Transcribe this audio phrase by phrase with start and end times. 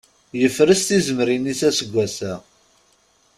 [0.39, 2.33] Yefres tizemmrin-is aseggas-a.